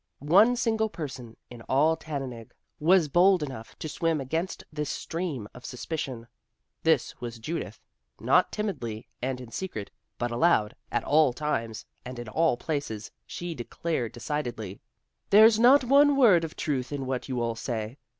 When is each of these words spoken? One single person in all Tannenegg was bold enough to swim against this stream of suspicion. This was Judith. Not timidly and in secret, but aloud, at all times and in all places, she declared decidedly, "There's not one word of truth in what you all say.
One 0.33 0.55
single 0.55 0.89
person 0.89 1.37
in 1.51 1.61
all 1.69 1.95
Tannenegg 1.95 2.55
was 2.79 3.07
bold 3.07 3.43
enough 3.43 3.77
to 3.77 3.87
swim 3.87 4.19
against 4.19 4.63
this 4.73 4.89
stream 4.89 5.47
of 5.53 5.63
suspicion. 5.63 6.25
This 6.81 7.21
was 7.21 7.37
Judith. 7.37 7.79
Not 8.19 8.51
timidly 8.51 9.07
and 9.21 9.39
in 9.39 9.51
secret, 9.51 9.91
but 10.17 10.31
aloud, 10.31 10.75
at 10.91 11.03
all 11.03 11.33
times 11.33 11.85
and 12.03 12.17
in 12.17 12.27
all 12.27 12.57
places, 12.57 13.11
she 13.27 13.53
declared 13.53 14.11
decidedly, 14.13 14.81
"There's 15.29 15.59
not 15.59 15.83
one 15.83 16.15
word 16.15 16.43
of 16.43 16.55
truth 16.55 16.91
in 16.91 17.05
what 17.05 17.29
you 17.29 17.39
all 17.39 17.53
say. 17.53 17.99